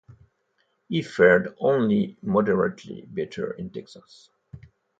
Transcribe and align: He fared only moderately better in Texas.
He 0.89 1.03
fared 1.03 1.55
only 1.59 2.17
moderately 2.23 3.03
better 3.05 3.51
in 3.51 3.69
Texas. 3.69 4.31